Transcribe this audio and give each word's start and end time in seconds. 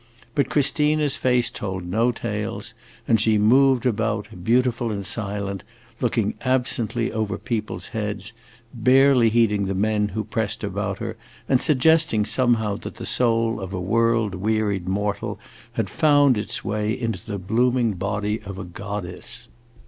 But 0.33 0.49
Christina's 0.49 1.15
face 1.15 1.51
told 1.51 1.85
no 1.85 2.11
tales, 2.11 2.73
and 3.07 3.21
she 3.21 3.37
moved 3.37 3.85
about, 3.85 4.43
beautiful 4.43 4.91
and 4.91 5.05
silent, 5.05 5.61
looking 5.99 6.33
absently 6.41 7.11
over 7.11 7.37
people's 7.37 7.89
heads, 7.89 8.33
barely 8.73 9.29
heeding 9.29 9.67
the 9.67 9.75
men 9.75 10.07
who 10.07 10.23
pressed 10.23 10.63
about 10.63 10.97
her, 10.97 11.17
and 11.47 11.61
suggesting 11.61 12.25
somehow 12.25 12.77
that 12.77 12.95
the 12.95 13.05
soul 13.05 13.61
of 13.61 13.73
a 13.73 13.79
world 13.79 14.33
wearied 14.33 14.87
mortal 14.89 15.37
had 15.73 15.87
found 15.87 16.35
its 16.35 16.65
way 16.65 16.99
into 16.99 17.23
the 17.23 17.37
blooming 17.37 17.93
body 17.93 18.41
of 18.41 18.57
a 18.57 18.63
goddess. 18.63 19.49